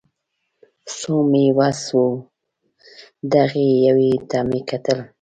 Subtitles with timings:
[0.97, 2.03] څو مې وس و
[3.33, 4.99] دغې یوې ته مې کتل